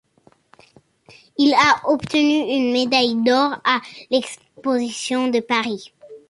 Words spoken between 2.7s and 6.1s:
médaille d'or à l'exposition de Paris.